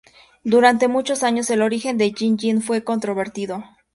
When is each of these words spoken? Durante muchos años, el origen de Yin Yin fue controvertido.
Durante 0.43 0.87
muchos 0.87 1.21
años, 1.21 1.51
el 1.51 1.61
origen 1.61 1.95
de 1.99 2.11
Yin 2.11 2.35
Yin 2.39 2.63
fue 2.63 2.83
controvertido. 2.83 3.63